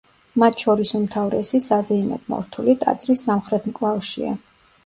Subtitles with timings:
[0.43, 4.35] მათ შორის უმთავრესი, საზეიმოდ მორთული, ტაძრის სამხრეთ მკლავშია.